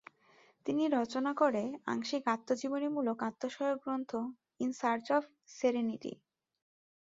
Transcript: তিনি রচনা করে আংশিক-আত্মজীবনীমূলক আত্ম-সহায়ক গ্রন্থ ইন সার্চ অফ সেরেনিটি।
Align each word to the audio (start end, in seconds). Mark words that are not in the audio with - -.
তিনি 0.65 0.83
রচনা 0.89 1.31
করে 1.33 1.63
আংশিক-আত্মজীবনীমূলক 1.85 3.17
আত্ম-সহায়ক 3.23 3.79
গ্রন্থ 3.83 4.11
ইন 4.59 4.71
সার্চ 4.79 5.07
অফ 5.11 5.23
সেরেনিটি। 5.57 6.11